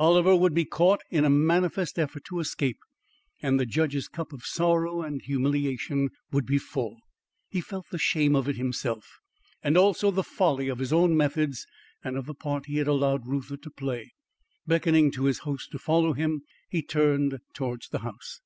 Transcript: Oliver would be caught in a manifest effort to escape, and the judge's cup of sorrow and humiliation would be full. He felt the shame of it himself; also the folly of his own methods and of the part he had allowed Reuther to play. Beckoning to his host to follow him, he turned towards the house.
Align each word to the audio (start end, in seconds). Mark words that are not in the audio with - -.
Oliver 0.00 0.34
would 0.34 0.54
be 0.54 0.64
caught 0.64 1.02
in 1.08 1.24
a 1.24 1.30
manifest 1.30 2.00
effort 2.00 2.24
to 2.24 2.40
escape, 2.40 2.80
and 3.40 3.60
the 3.60 3.64
judge's 3.64 4.08
cup 4.08 4.32
of 4.32 4.42
sorrow 4.44 5.02
and 5.02 5.22
humiliation 5.22 6.10
would 6.32 6.46
be 6.46 6.58
full. 6.58 6.96
He 7.48 7.60
felt 7.60 7.86
the 7.92 7.96
shame 7.98 8.34
of 8.34 8.48
it 8.48 8.56
himself; 8.56 9.20
also 9.64 10.10
the 10.10 10.24
folly 10.24 10.66
of 10.66 10.80
his 10.80 10.92
own 10.92 11.16
methods 11.16 11.64
and 12.02 12.16
of 12.16 12.26
the 12.26 12.34
part 12.34 12.66
he 12.66 12.78
had 12.78 12.88
allowed 12.88 13.28
Reuther 13.28 13.56
to 13.58 13.70
play. 13.70 14.10
Beckoning 14.66 15.12
to 15.12 15.26
his 15.26 15.38
host 15.46 15.70
to 15.70 15.78
follow 15.78 16.12
him, 16.12 16.42
he 16.68 16.82
turned 16.82 17.38
towards 17.54 17.88
the 17.88 18.00
house. 18.00 18.40